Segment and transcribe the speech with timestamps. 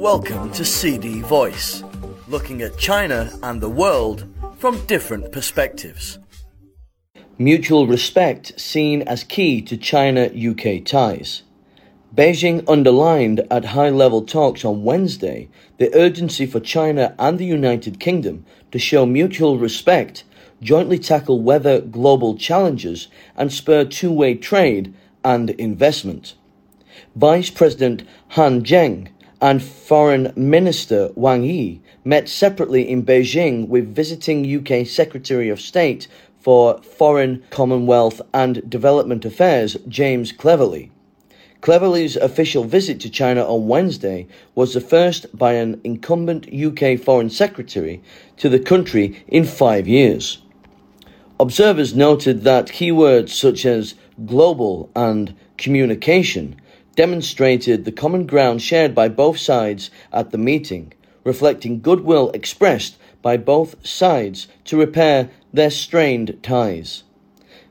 [0.00, 1.84] Welcome to CD Voice,
[2.26, 4.26] looking at China and the world
[4.56, 6.18] from different perspectives.
[7.36, 11.42] Mutual respect seen as key to China UK ties.
[12.14, 18.00] Beijing underlined at high level talks on Wednesday the urgency for China and the United
[18.00, 20.24] Kingdom to show mutual respect,
[20.62, 26.36] jointly tackle weather global challenges, and spur two way trade and investment.
[27.14, 29.08] Vice President Han Zheng
[29.40, 36.06] and Foreign Minister Wang Yi met separately in Beijing with visiting UK Secretary of State
[36.38, 40.90] for Foreign, Commonwealth and Development Affairs James Cleverly.
[41.60, 47.28] Cleverly's official visit to China on Wednesday was the first by an incumbent UK Foreign
[47.28, 48.02] Secretary
[48.38, 50.38] to the country in five years.
[51.38, 53.94] Observers noted that keywords such as
[54.26, 56.56] global and communication
[56.96, 60.92] demonstrated the common ground shared by both sides at the meeting,
[61.24, 67.02] reflecting goodwill expressed by both sides to repair their strained ties.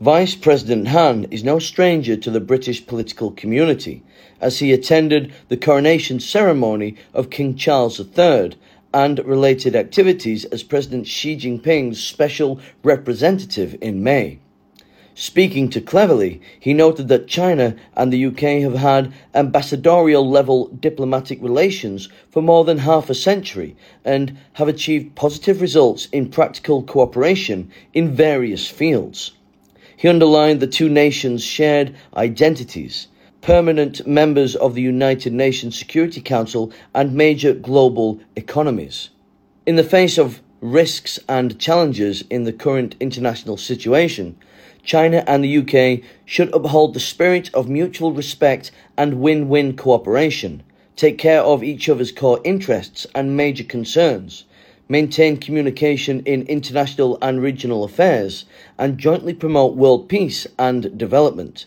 [0.00, 4.02] Vice President Han is no stranger to the British political community,
[4.40, 8.52] as he attended the coronation ceremony of King Charles III
[8.92, 14.40] and related activities as President Xi Jinping's special representative in May.
[15.14, 21.38] Speaking to Cleverly, he noted that China and the UK have had ambassadorial level diplomatic
[21.42, 27.70] relations for more than half a century and have achieved positive results in practical cooperation
[27.92, 29.32] in various fields.
[29.94, 33.08] He underlined the two nations' shared identities,
[33.42, 39.10] permanent members of the United Nations Security Council and major global economies.
[39.66, 44.36] In the face of risks and challenges in the current international situation,
[44.84, 50.62] China and the UK should uphold the spirit of mutual respect and win win cooperation,
[50.96, 54.44] take care of each other's core interests and major concerns,
[54.88, 58.44] maintain communication in international and regional affairs,
[58.76, 61.66] and jointly promote world peace and development.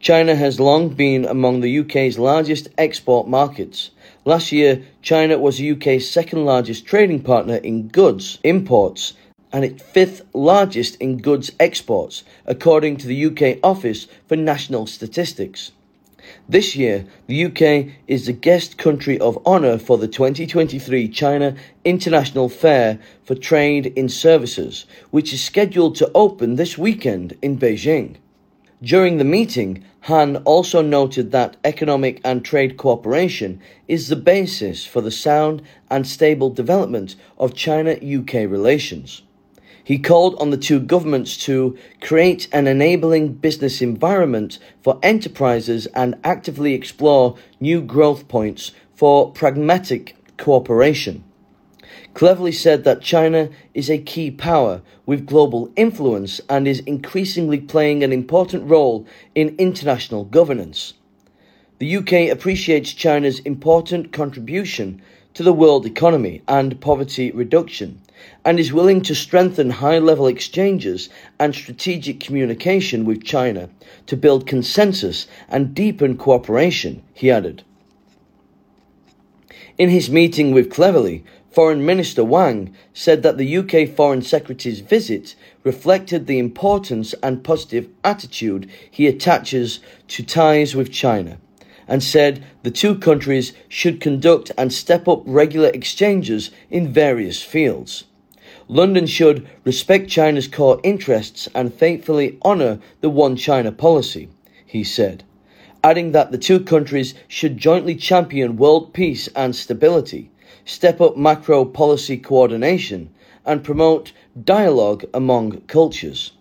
[0.00, 3.90] China has long been among the UK's largest export markets.
[4.24, 9.14] Last year, China was the UK's second largest trading partner in goods imports
[9.52, 15.72] and its fifth largest in goods exports, according to the UK Office for National Statistics.
[16.48, 21.54] This year, the UK is the guest country of honour for the 2023 China
[21.84, 28.16] International Fair for Trade in Services, which is scheduled to open this weekend in Beijing.
[28.82, 35.00] During the meeting, Han also noted that economic and trade cooperation is the basis for
[35.00, 39.22] the sound and stable development of China UK relations.
[39.88, 46.14] He called on the two governments to create an enabling business environment for enterprises and
[46.22, 51.24] actively explore new growth points for pragmatic cooperation.
[52.12, 58.04] Cleverly said that China is a key power with global influence and is increasingly playing
[58.04, 60.92] an important role in international governance.
[61.78, 65.00] The UK appreciates China's important contribution
[65.38, 68.02] to the world economy and poverty reduction,
[68.44, 73.70] and is willing to strengthen high level exchanges and strategic communication with China
[74.04, 77.62] to build consensus and deepen cooperation, he added.
[79.78, 81.22] In his meeting with Cleverly,
[81.52, 87.88] Foreign Minister Wang said that the UK Foreign Secretary's visit reflected the importance and positive
[88.02, 89.78] attitude he attaches
[90.08, 91.38] to ties with China
[91.88, 98.04] and said the two countries should conduct and step up regular exchanges in various fields.
[98.68, 104.28] London should respect China's core interests and faithfully honour the One China policy,
[104.66, 105.24] he said,
[105.82, 110.30] adding that the two countries should jointly champion world peace and stability,
[110.66, 113.08] step up macro policy coordination,
[113.46, 114.12] and promote
[114.44, 116.32] dialogue among cultures.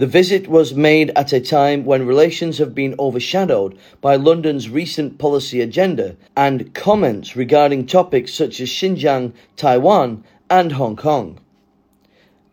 [0.00, 5.18] The visit was made at a time when relations have been overshadowed by London's recent
[5.18, 11.38] policy agenda and comments regarding topics such as Xinjiang, Taiwan, and Hong Kong.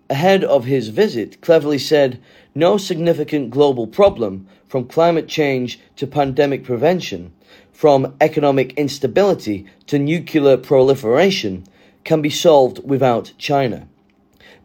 [0.10, 2.20] Ahead of his visit, Cleverly said,
[2.54, 7.32] No significant global problem, from climate change to pandemic prevention,
[7.72, 11.64] from economic instability to nuclear proliferation,
[12.04, 13.88] can be solved without China.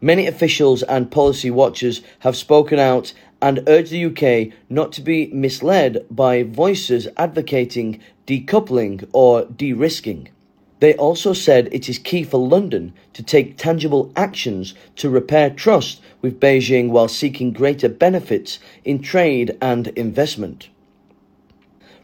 [0.03, 5.27] Many officials and policy watchers have spoken out and urged the UK not to be
[5.27, 10.27] misled by voices advocating decoupling or de risking.
[10.81, 16.01] They also said it is key for London to take tangible actions to repair trust
[16.21, 20.67] with Beijing while seeking greater benefits in trade and investment.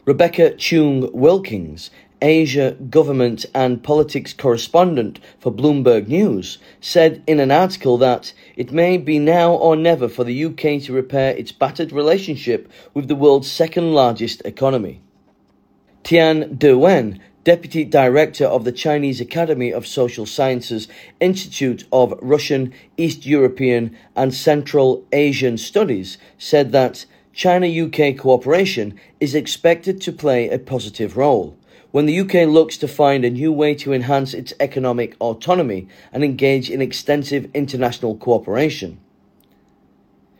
[0.06, 1.90] Rebecca Choong Wilkins,
[2.22, 8.96] Asia government and politics correspondent for Bloomberg News, said in an article that it may
[8.96, 13.50] be now or never for the UK to repair its battered relationship with the world's
[13.50, 15.00] second largest economy.
[16.02, 20.88] Tian Dewen, Deputy Director of the Chinese Academy of Social Sciences
[21.20, 29.34] Institute of Russian, East European, and Central Asian Studies, said that China UK cooperation is
[29.34, 31.56] expected to play a positive role
[31.90, 36.22] when the UK looks to find a new way to enhance its economic autonomy and
[36.22, 39.00] engage in extensive international cooperation.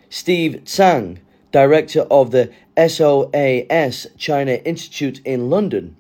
[0.08, 1.20] Steve Tsang,
[1.52, 5.97] director of the SOAS China Institute in London,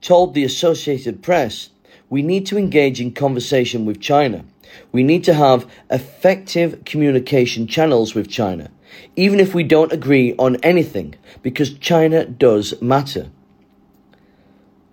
[0.00, 1.70] told the Associated Press,
[2.10, 4.44] We need to engage in conversation with China.
[4.92, 8.70] We need to have effective communication channels with China,
[9.16, 13.30] even if we don't agree on anything, because China does matter.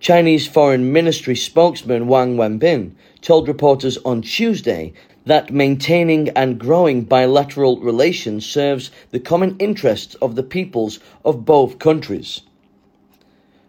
[0.02, 2.90] Chinese Foreign Ministry spokesman Wang Wenbin
[3.20, 4.92] told reporters on Tuesday
[5.26, 11.78] that maintaining and growing bilateral relations serves the common interests of the peoples of both
[11.78, 12.40] countries.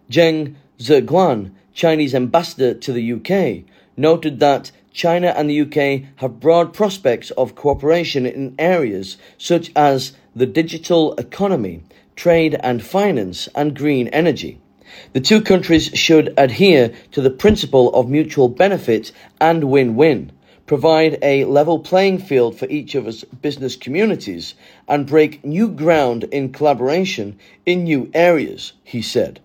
[0.10, 6.74] Zheng Zeguang, Chinese ambassador to the UK, noted that China and the UK have broad
[6.74, 11.84] prospects of cooperation in areas such as the digital economy,
[12.16, 14.60] trade and finance, and green energy.
[15.14, 20.32] The two countries should adhere to the principle of mutual benefit and win win,
[20.66, 24.56] provide a level playing field for each of us business communities,
[24.88, 29.40] and break new ground in collaboration in new areas, he said.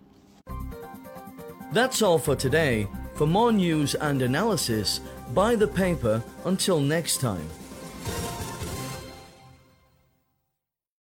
[1.73, 2.89] That's all for today.
[3.15, 5.01] For more news and analysis,
[5.35, 7.49] buy the paper until next time.